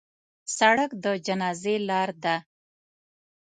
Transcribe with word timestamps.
سړک 0.57 0.91
د 1.03 1.05
جنازې 1.25 1.75
لار 1.89 2.09
ده. 2.23 2.35